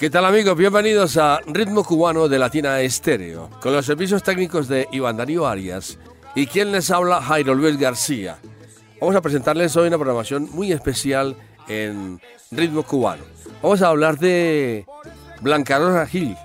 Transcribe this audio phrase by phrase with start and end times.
[0.00, 0.56] ¿Qué tal amigos?
[0.56, 5.98] Bienvenidos a Ritmo Cubano de Latina Estéreo, con los servicios técnicos de Iván Darío Arias
[6.36, 8.38] y quien les habla Jairo Luis García.
[9.00, 11.34] Vamos a presentarles hoy una programación muy especial
[11.66, 12.20] en
[12.52, 13.24] Ritmo Cubano.
[13.60, 14.86] Vamos a hablar de
[15.40, 16.36] Blanca Rosa Gil.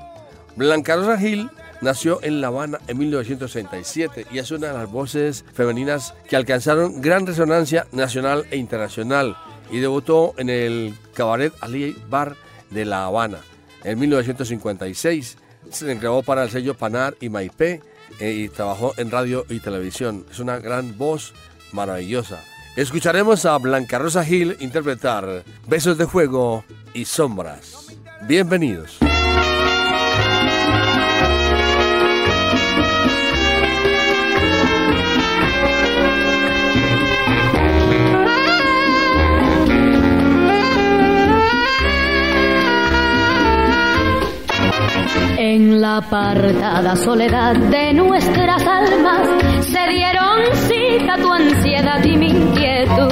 [0.56, 1.48] Blanca Rosa Gil
[1.82, 7.02] nació en La Habana en 1967 y es una de las voces femeninas que alcanzaron
[7.02, 9.38] gran resonancia nacional e internacional
[9.70, 12.36] y debutó en el Cabaret Ali Bar
[12.74, 13.40] de La Habana.
[13.84, 15.38] En 1956
[15.70, 17.82] se grabó para el sello Panar y Maipé
[18.20, 20.26] eh, y trabajó en radio y televisión.
[20.32, 21.34] Es una gran voz
[21.72, 22.44] maravillosa.
[22.76, 26.64] Escucharemos a Blanca Rosa Gil interpretar Besos de Fuego
[26.94, 27.88] y Sombras.
[28.28, 28.98] Bienvenidos.
[45.80, 49.28] La apartada soledad de nuestras almas
[49.62, 53.12] se dieron cita tu ansiedad y mi inquietud.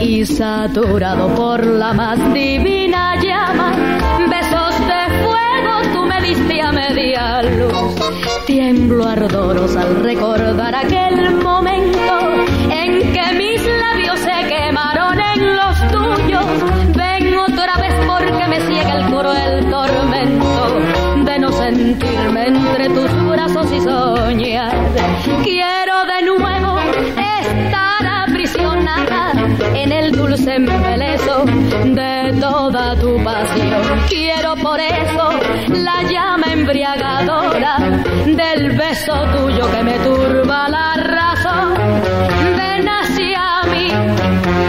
[0.00, 3.70] Y saturado por la más divina llama,
[4.28, 7.94] besos de fuego tú me diste a media luz.
[8.46, 12.14] Tiemblo ardoros al recordar aquel momento
[12.68, 16.96] en que mis labios se quemaron en los tuyos.
[16.96, 20.65] Ven otra vez porque me ciega el cruel tormento
[21.86, 24.74] sentirme entre tus brazos y soñar.
[25.44, 29.32] Quiero de nuevo estar aprisionada
[29.72, 33.82] en el dulce embeleso de toda tu pasión.
[34.08, 35.30] Quiero por eso
[35.68, 37.78] la llama embriagadora
[38.26, 41.74] del beso tuyo que me turba la razón.
[42.58, 43.88] Ven hacia mí,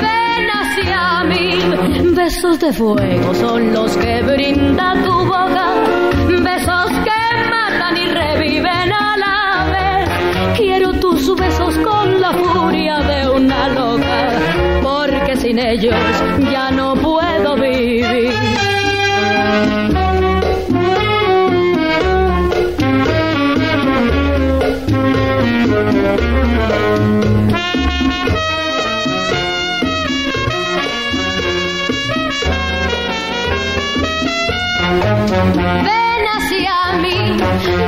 [0.05, 2.15] ven hacia mí.
[2.15, 5.47] Besos de fuego son los que brinda tu boca
[6.47, 6.76] besos
[15.59, 15.95] ellos
[16.51, 18.33] ya no puedo vivir.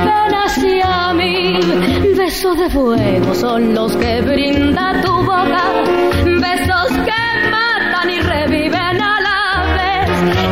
[0.04, 1.60] ven hacia mí.
[2.16, 5.62] Besos de fuego son los que brinda tu boca,
[6.24, 6.79] besos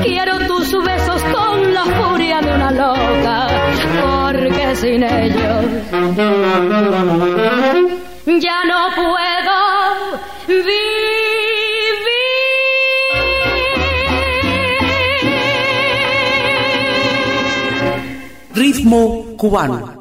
[0.02, 3.48] Quiero tus besos con la furia de una loca,
[4.02, 5.64] porque sin ellos
[8.40, 10.88] ya no puedo vivir.
[18.54, 19.97] ritmo cubano.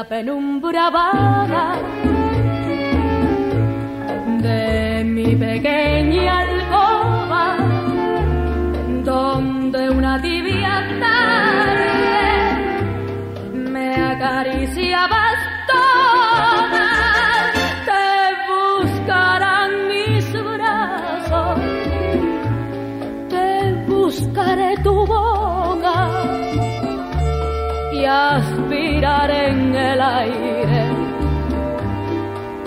[0.00, 1.78] La penumbra vaga
[4.40, 6.39] de mi pequeña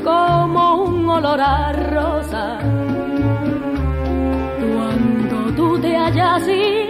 [0.04, 2.60] como un olor a rosa.
[4.60, 6.83] Cuando tú te ido,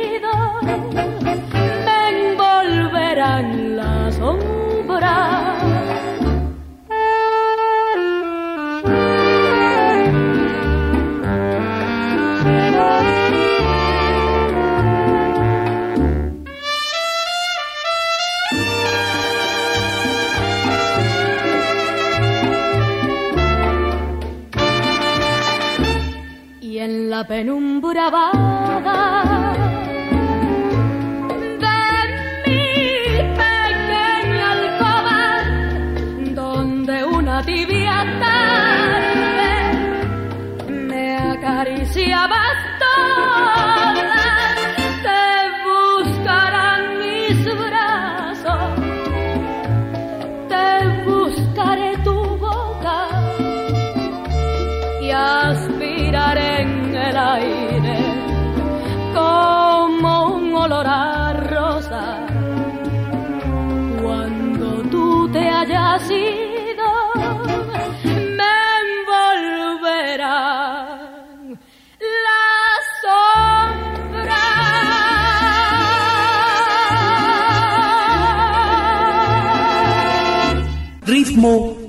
[27.24, 28.53] penumbra va.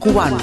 [0.00, 0.38] Cubano.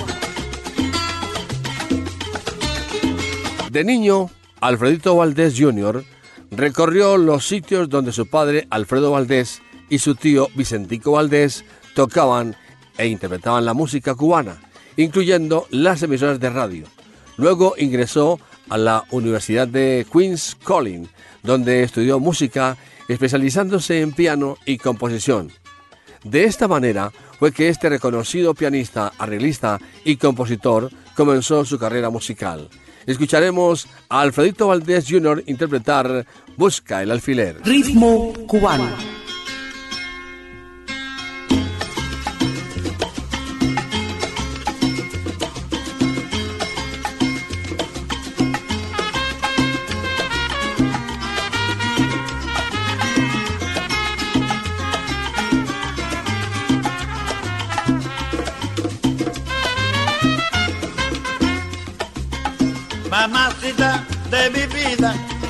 [3.70, 4.30] De niño,
[4.60, 6.04] Alfredito Valdés Jr.
[6.52, 12.56] recorrió los sitios donde su padre Alfredo Valdés y su tío Vicentico Valdés tocaban
[12.98, 14.62] e interpretaban la música cubana,
[14.98, 16.86] incluyendo las emisoras de radio.
[17.38, 18.40] Luego ingresó
[18.70, 21.08] a la Universidad de Queens College,
[21.44, 22.78] donde estudió música
[23.08, 25.52] especializándose en piano y composición.
[26.24, 32.70] De esta manera fue que este reconocido pianista, arreglista y compositor comenzó su carrera musical.
[33.08, 35.44] Escucharemos a Alfredito Valdés Jr.
[35.48, 37.58] interpretar Busca el alfiler.
[37.66, 39.21] Ritmo cubano.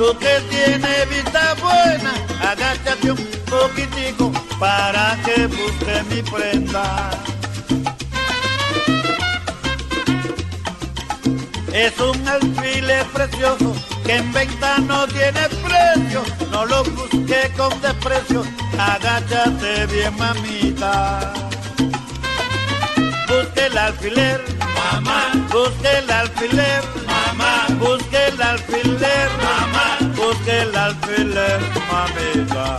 [0.01, 2.13] Tú que tienes vista buena,
[2.51, 7.12] agáchate un poquitico para que busque mi prenda.
[11.71, 18.44] Es un alfiler precioso que en venta no tiene precio, no lo busque con desprecio,
[18.80, 21.33] agáchate bien mamita.
[23.30, 24.42] Busque el alfiler,
[24.77, 28.11] mamá, busque el alfiler, mamá, busque
[28.41, 31.59] el alfiler, mamá, busque el alfiler,
[31.91, 32.77] mamita.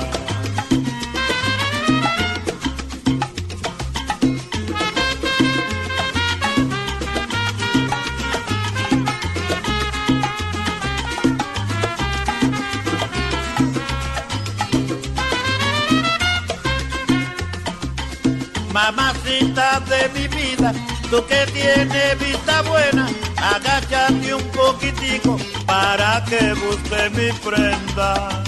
[18.72, 20.72] Mamacita de mi vida,
[21.10, 23.08] tú que tienes vista buena,
[23.42, 28.42] agáchate un poquitico para que busque mi prenda.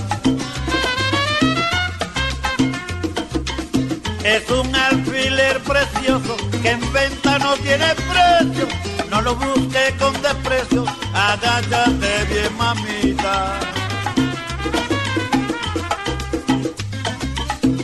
[4.24, 8.66] Es un alfiler precioso que en venta no tiene precio,
[9.10, 13.60] no lo busque con desprecio, agáchate bien mamita.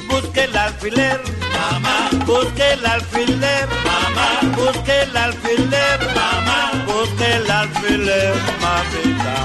[0.08, 1.20] Busque el alfiler,
[1.52, 6.79] mamá, busque el alfiler, mamá, busque el alfiler, mamá,
[7.22, 9.36] el alfiler, mamita.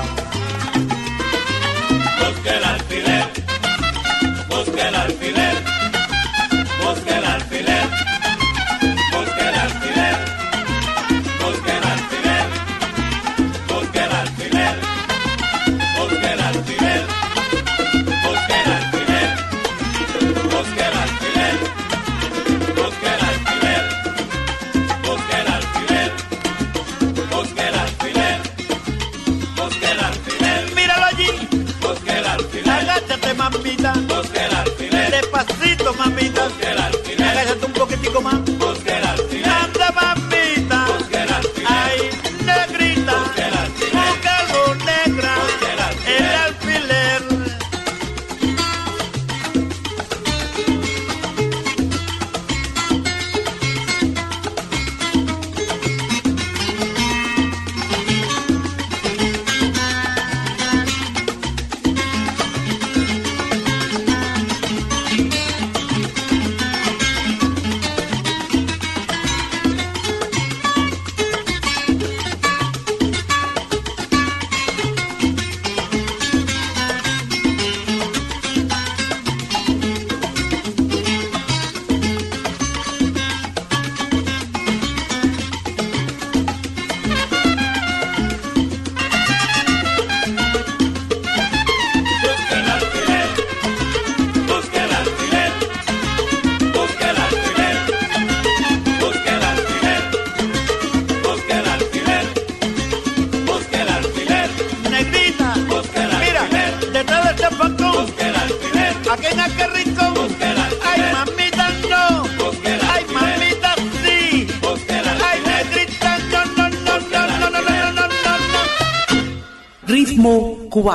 [2.45, 3.44] El alfiler,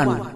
[0.07, 0.30] one.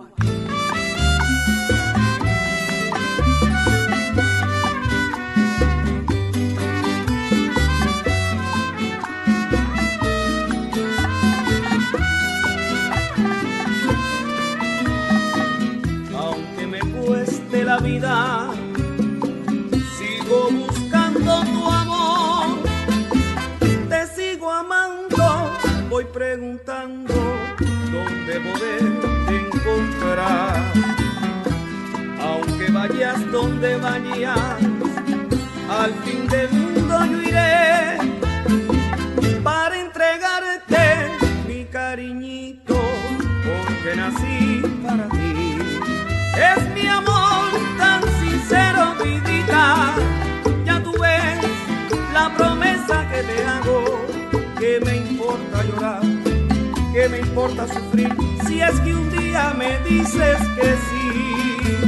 [57.10, 61.82] Me importa sufrir si es que un día me dices que sí?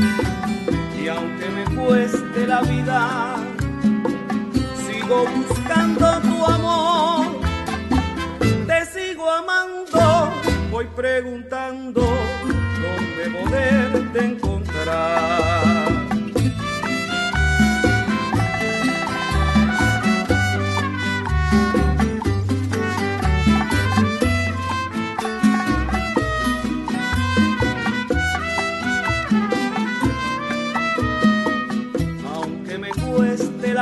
[1.02, 3.36] Y aunque me cueste la vida,
[4.86, 7.26] sigo buscando tu amor.
[8.66, 10.30] Te sigo amando,
[10.70, 15.55] voy preguntando dónde poderte encontrar.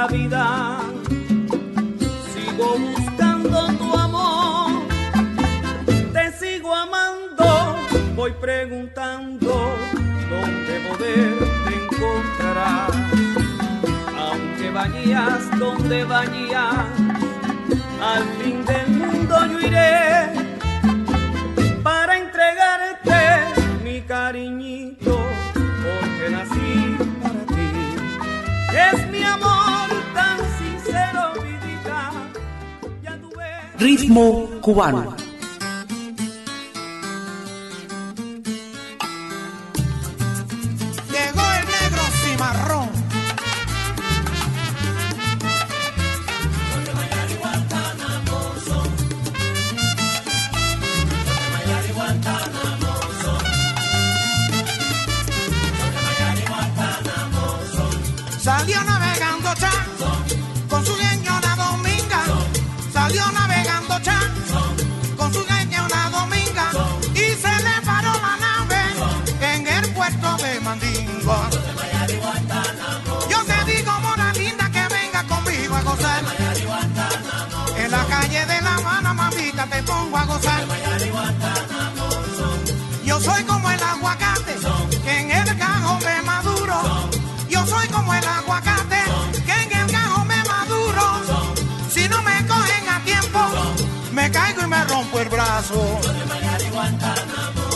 [0.08, 0.80] vida,
[2.32, 4.70] sigo buscando tu amor,
[6.12, 7.76] te sigo amando,
[8.14, 9.76] voy preguntando
[10.30, 11.32] dónde poder
[11.64, 12.90] te encontrar,
[14.18, 16.86] aunque vayas donde vayas,
[18.02, 20.43] al fin del mundo yo iré.
[33.84, 35.14] Ritmo cubano.
[41.12, 42.88] Llegó el negro cimarrón.
[58.40, 58.93] Salió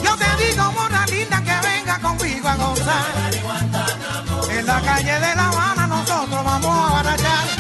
[0.05, 3.33] Yo te digo, mona linda, que venga conmigo a gozar.
[4.51, 7.58] En la calle de La Habana nosotros vamos a barachar.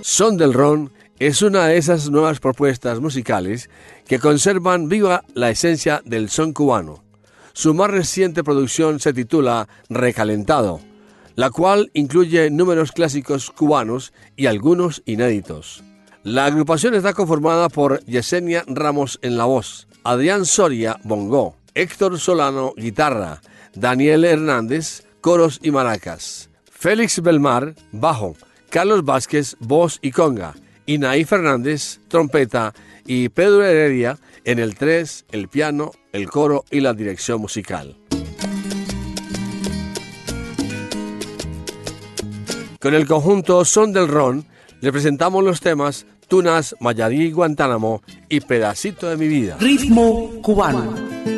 [0.00, 3.68] Son del Ron es una de esas nuevas propuestas musicales
[4.06, 7.02] que conservan viva la esencia del son cubano.
[7.52, 10.78] Su más reciente producción se titula Recalentado,
[11.34, 15.82] la cual incluye números clásicos cubanos y algunos inéditos.
[16.22, 22.72] La agrupación está conformada por Yesenia Ramos en la voz, Adrián Soria bongo, Héctor Solano
[22.76, 23.40] guitarra,
[23.74, 28.34] Daniel Hernández coros y maracas, Félix Belmar bajo,
[28.70, 30.54] Carlos Vázquez voz y conga,
[30.86, 32.72] Inaí Fernández trompeta
[33.04, 37.98] y Pedro Heredia en el 3, el piano, el coro y la dirección musical.
[42.80, 44.46] Con el conjunto Son del Ron
[44.80, 49.58] le presentamos los temas Tunas, Mayarí, Guantánamo y Pedacito de mi vida.
[49.60, 51.37] Ritmo cubano.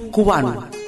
[0.11, 0.80] paso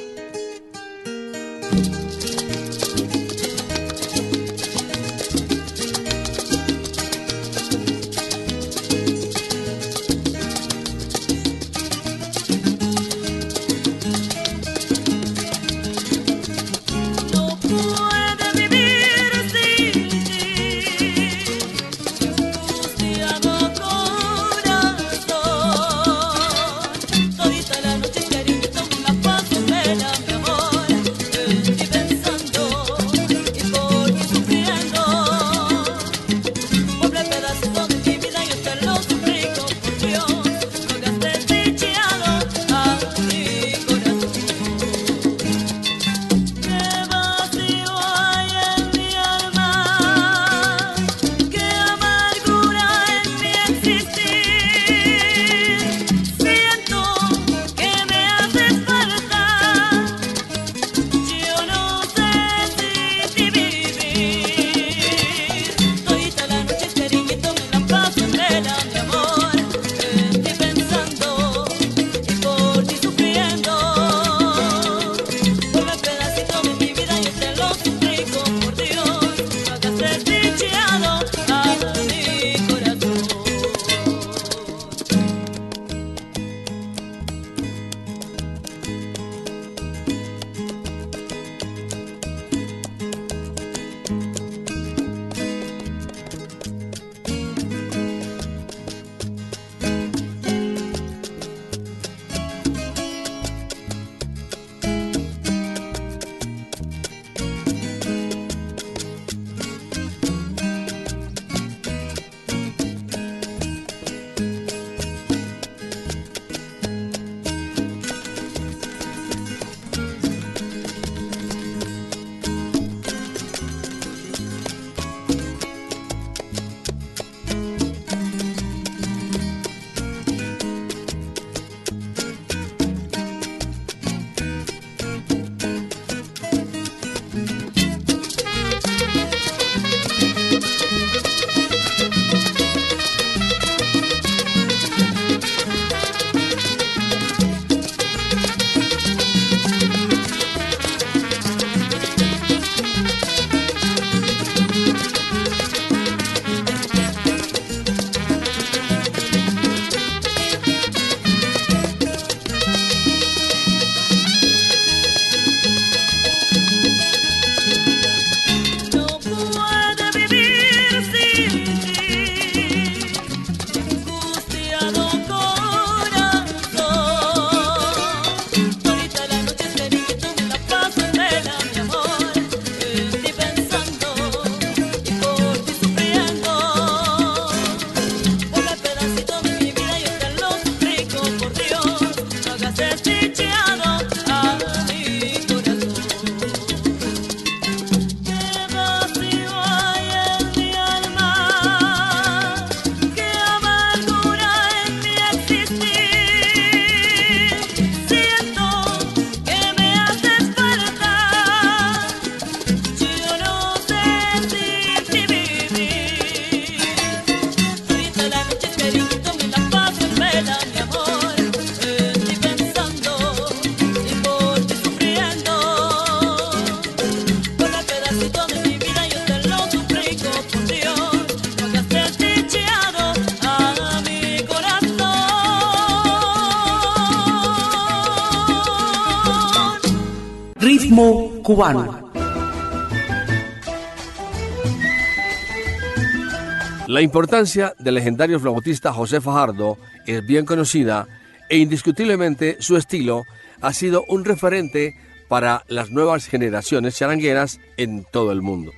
[247.04, 251.08] importancia del legendario flautista José Fajardo es bien conocida
[251.50, 253.26] e indiscutiblemente su estilo
[253.62, 254.96] ha sido un referente
[255.28, 258.72] para las nuevas generaciones charangueras en todo el mundo.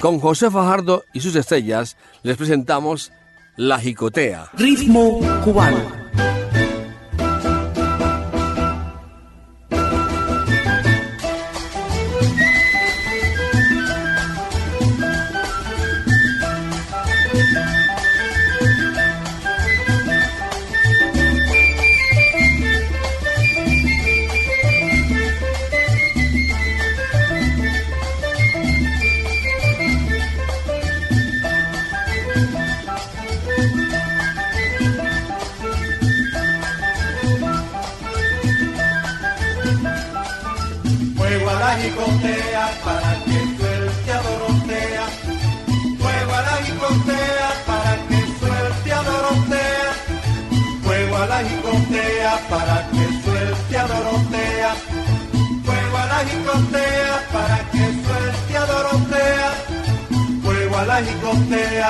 [0.00, 3.12] Con José Fajardo y sus estrellas les presentamos
[3.56, 4.50] La Jicotea.
[4.54, 5.80] Ritmo cubano.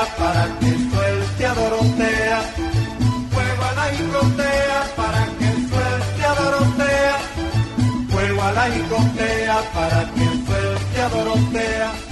[0.06, 2.40] Para que suelte a Dorotea.
[3.32, 7.16] Fuego a la jicotea para que suelte a Dorotea.
[8.10, 12.07] Fuego a la jicotea para que suelte a Dorotea.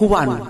[0.00, 0.47] Ritmo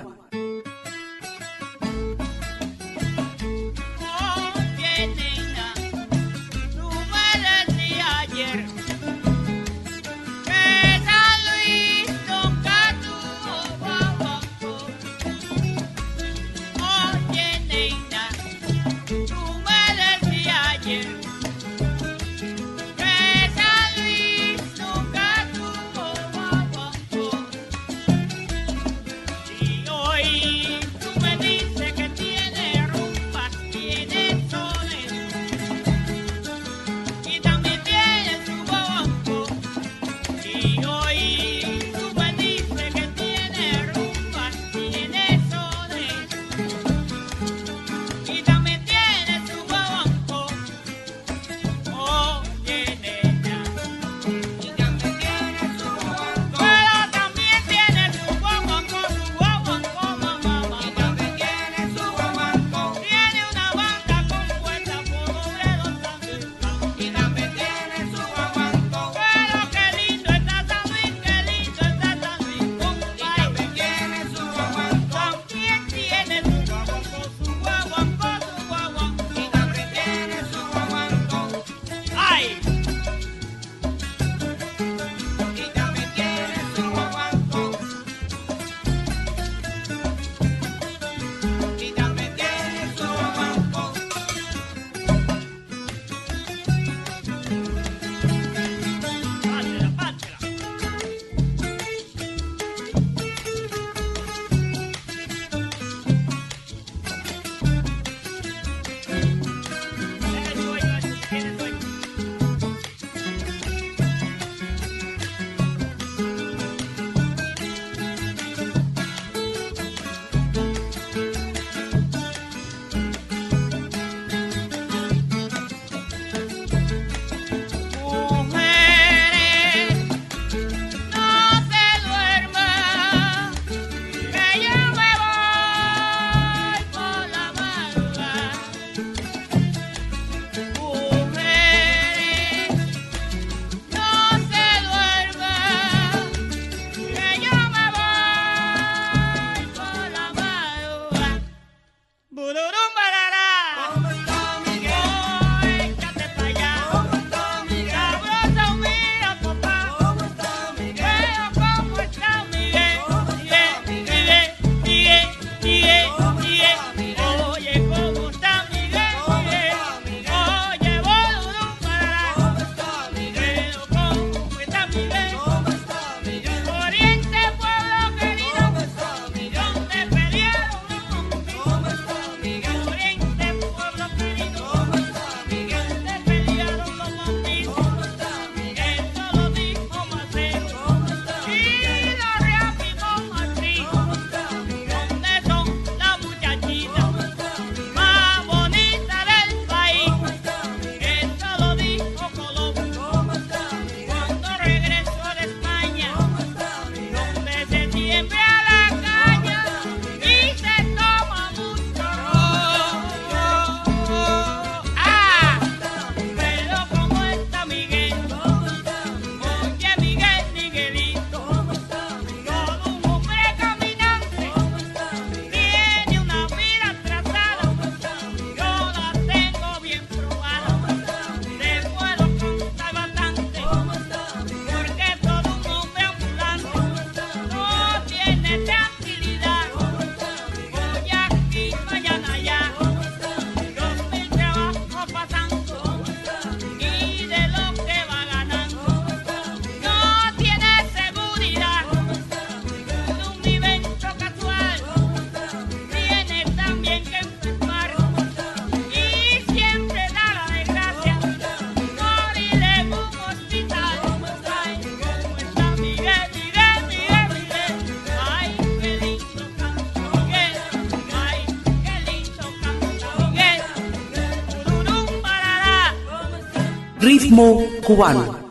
[277.28, 278.47] Ritmo cubano.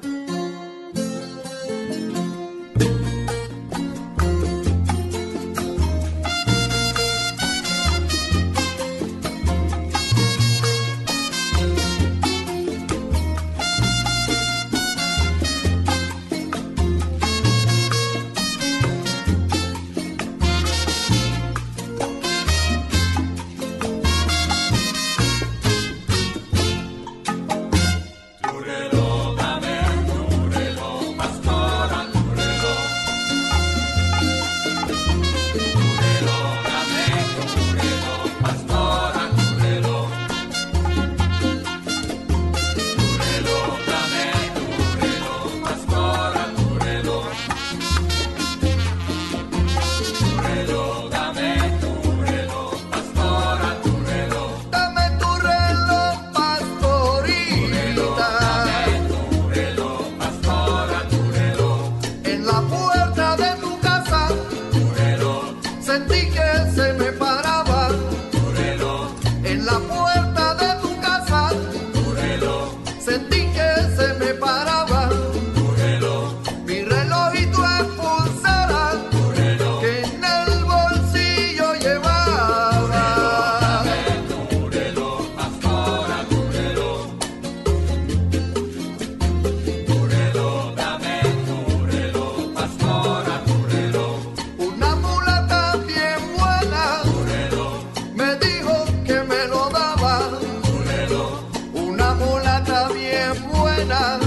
[103.85, 104.26] Bien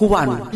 [0.00, 0.48] cubano.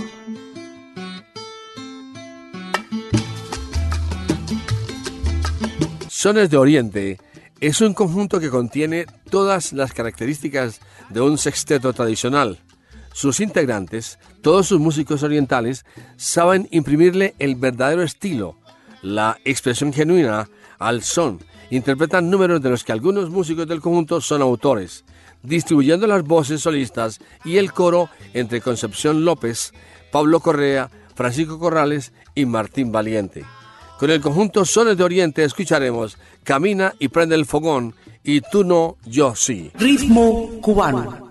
[6.08, 7.18] Sones de Oriente
[7.60, 10.80] es un conjunto que contiene todas las características
[11.10, 12.58] de un sexteto tradicional.
[13.12, 15.84] Sus integrantes, todos sus músicos orientales,
[16.16, 18.56] saben imprimirle el verdadero estilo,
[19.02, 21.38] la expresión genuina al son.
[21.68, 25.04] Interpretan números de los que algunos músicos del conjunto son autores,
[25.44, 29.72] distribuyendo las voces solistas y el coro entre Concepción López,
[30.10, 33.44] Pablo Correa, Francisco Corrales y Martín Valiente.
[33.98, 38.96] Con el conjunto Sones de Oriente escucharemos Camina y prende el fogón y Tú no,
[39.04, 39.70] yo sí.
[39.74, 41.30] Ritmo cubano.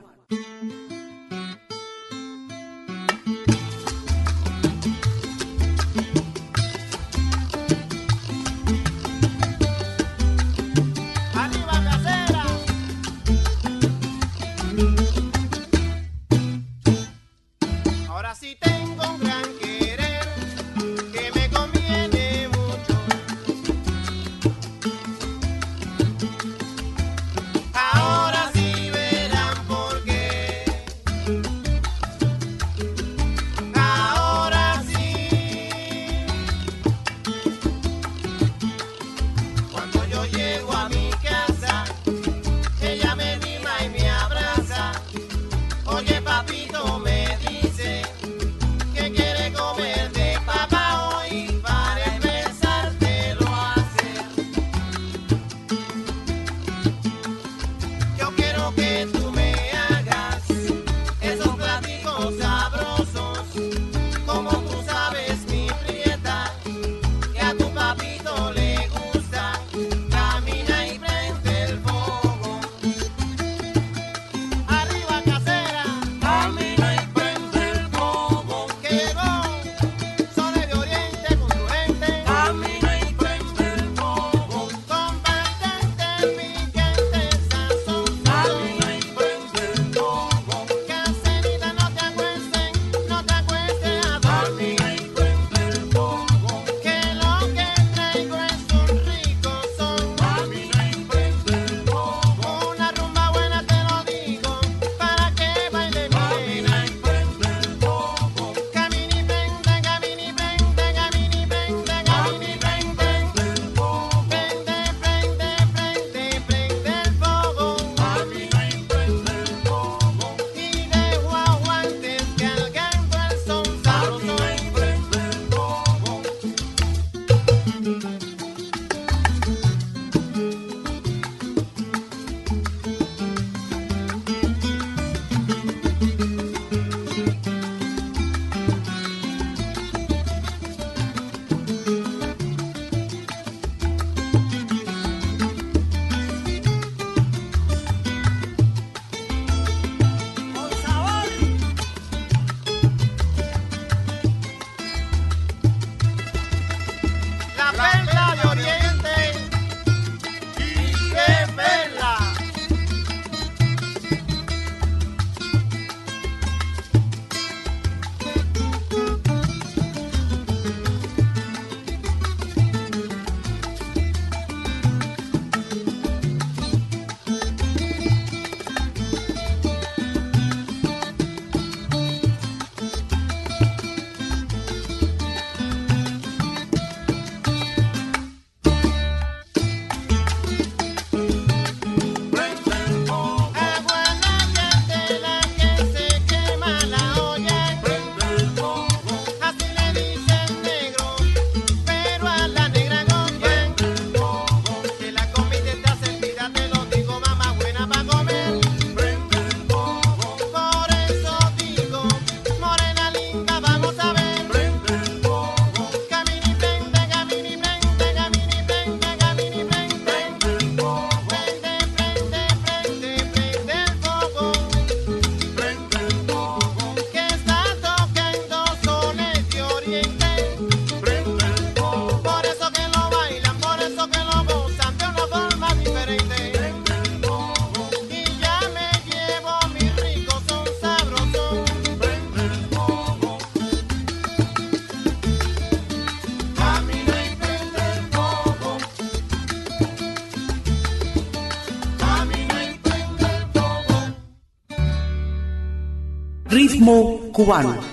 [257.33, 257.92] cubano.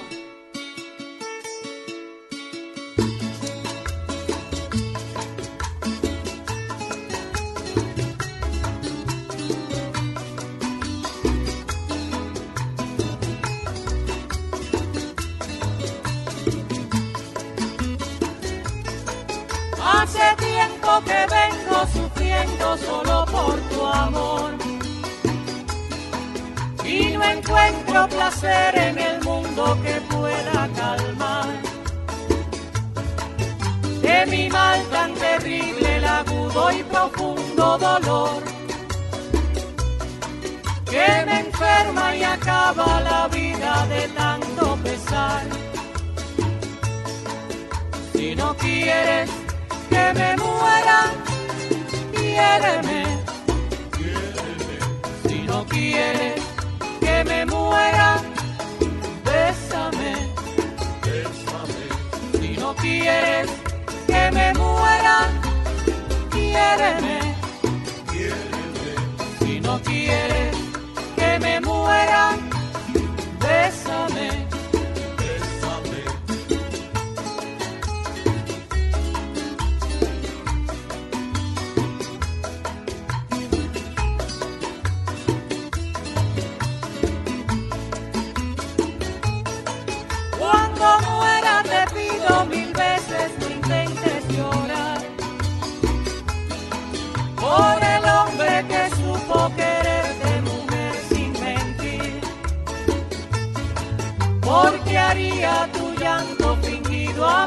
[52.59, 52.90] better.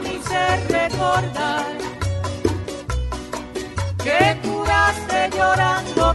[0.04, 1.66] mi ser recordar
[4.04, 6.12] que curaste llorando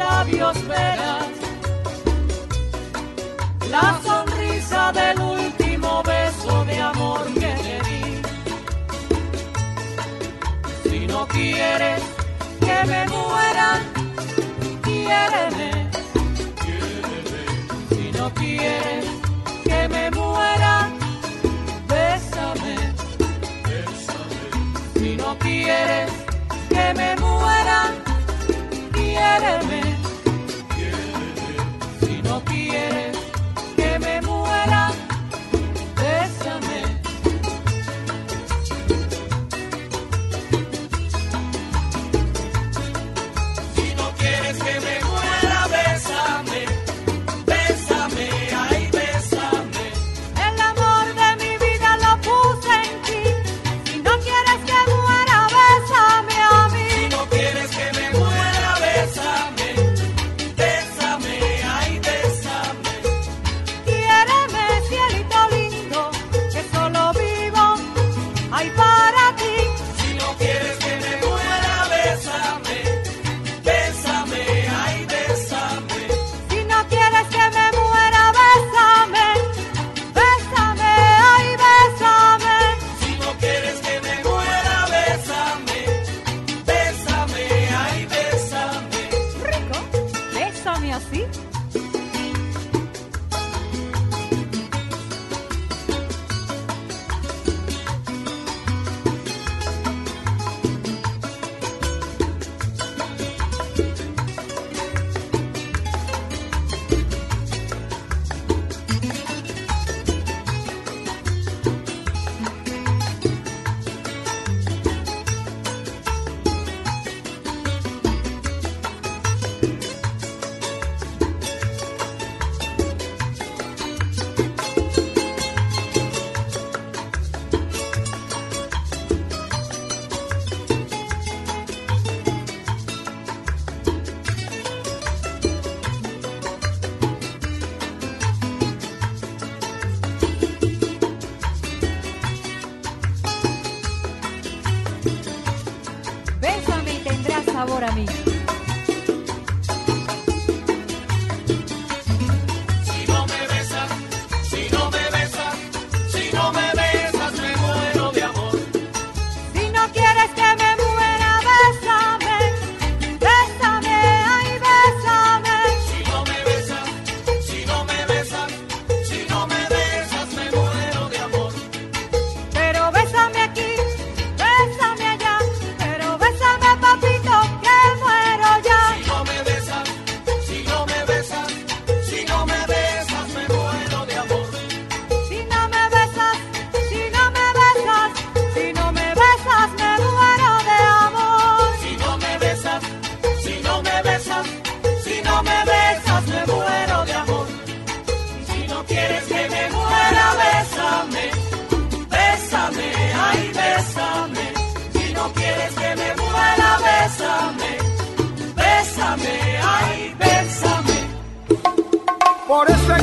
[0.00, 1.28] labios verás
[3.70, 8.02] la sonrisa del último beso de amor que te di.
[10.88, 12.02] Si no quieres
[12.64, 13.68] que me muera,
[14.82, 15.70] quiéreme.
[17.90, 19.09] Si no quieres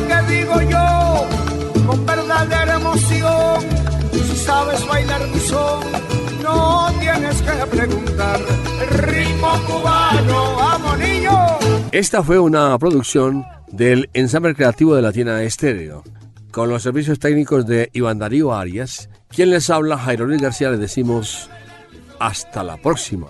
[0.07, 1.27] que digo yo
[1.85, 3.61] con verdadera emoción.
[4.11, 5.81] Si sabes bailar mi son,
[6.43, 8.39] no tienes que preguntar.
[8.81, 11.31] El ritmo cubano, vamos niño.
[11.91, 16.03] Esta fue una producción del ensamble creativo de Latina Estéreo,
[16.51, 20.79] con los servicios técnicos de Iván Darío Arias, quien les habla, Jairo Luis García, les
[20.79, 21.49] decimos
[22.19, 23.27] hasta la próxima.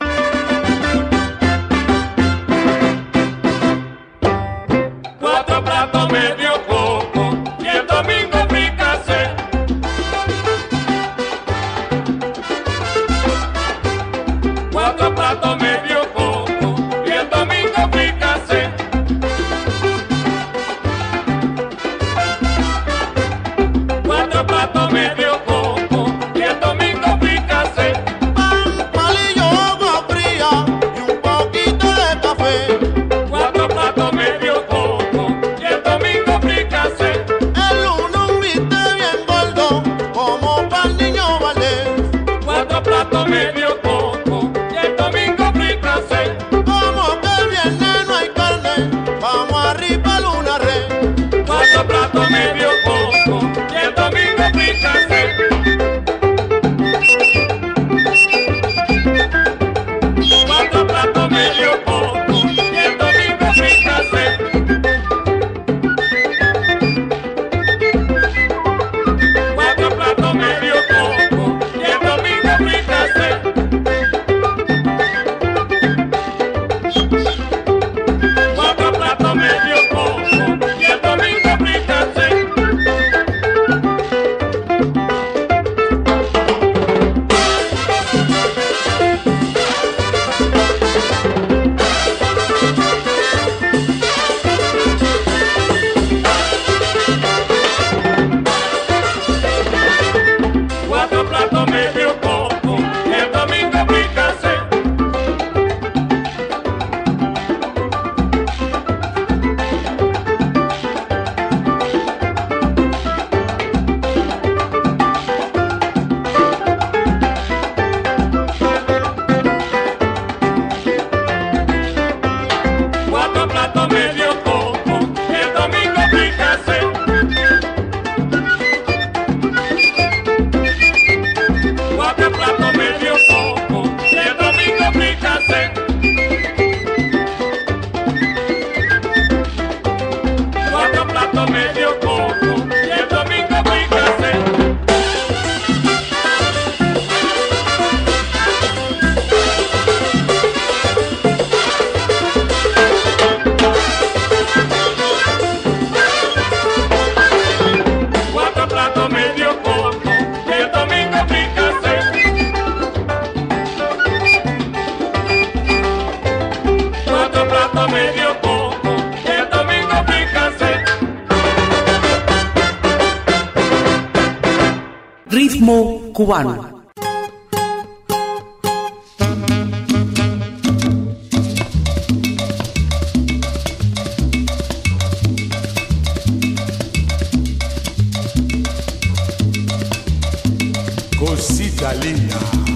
[191.87, 192.66] Galinha.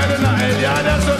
[0.00, 1.19] Mennonite, yeah, that's what